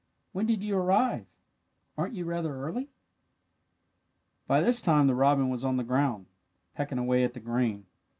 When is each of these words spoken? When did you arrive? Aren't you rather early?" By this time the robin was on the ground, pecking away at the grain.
When 0.31 0.47
did 0.47 0.63
you 0.63 0.75
arrive? 0.77 1.27
Aren't 1.95 2.15
you 2.15 2.25
rather 2.25 2.51
early?" 2.57 2.89
By 4.47 4.59
this 4.61 4.81
time 4.81 5.05
the 5.05 5.13
robin 5.13 5.47
was 5.47 5.63
on 5.63 5.77
the 5.77 5.83
ground, 5.83 6.25
pecking 6.73 6.97
away 6.97 7.23
at 7.23 7.33
the 7.33 7.39
grain. 7.39 7.85